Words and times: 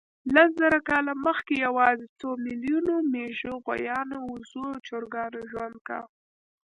لس 0.33 0.49
زره 0.61 0.79
کاله 0.89 1.13
مخکې 1.25 1.55
یواځې 1.65 2.05
څو 2.19 2.29
میلیونو 2.45 2.93
مېږو، 3.11 3.53
غویانو، 3.65 4.17
اوزو 4.29 4.63
او 4.73 4.79
چرګانو 4.87 5.39
ژوند 5.51 5.75
کاوه. 5.87 6.09